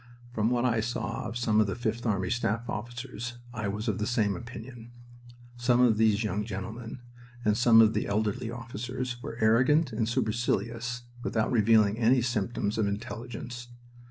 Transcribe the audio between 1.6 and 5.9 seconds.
of the Fifth Army staff officers I was of the same opinion. Some